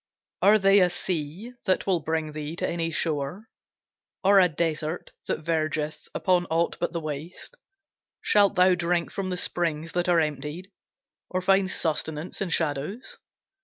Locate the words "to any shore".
2.55-3.49